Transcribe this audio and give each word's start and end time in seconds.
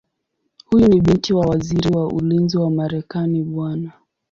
Huyu 0.65 0.87
ni 0.87 1.01
binti 1.01 1.33
wa 1.33 1.47
Waziri 1.47 1.89
wa 1.95 2.07
Ulinzi 2.07 2.57
wa 2.57 2.71
Marekani 2.71 3.43
Bw. 3.43 3.57